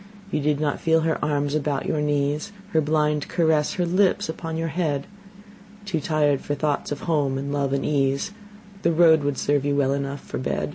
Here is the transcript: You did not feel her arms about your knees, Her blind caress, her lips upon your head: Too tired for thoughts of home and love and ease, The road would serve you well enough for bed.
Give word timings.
You 0.31 0.39
did 0.41 0.59
not 0.59 0.79
feel 0.79 1.01
her 1.01 1.23
arms 1.23 1.53
about 1.53 1.85
your 1.85 2.01
knees, 2.01 2.51
Her 2.71 2.81
blind 2.81 3.27
caress, 3.27 3.73
her 3.73 3.85
lips 3.85 4.29
upon 4.29 4.57
your 4.57 4.69
head: 4.69 5.05
Too 5.85 5.99
tired 6.01 6.41
for 6.41 6.55
thoughts 6.55 6.91
of 6.91 7.01
home 7.01 7.37
and 7.37 7.53
love 7.53 7.71
and 7.71 7.85
ease, 7.85 8.31
The 8.81 8.91
road 8.91 9.21
would 9.21 9.37
serve 9.37 9.63
you 9.63 9.75
well 9.75 9.93
enough 9.93 10.21
for 10.21 10.39
bed. 10.39 10.69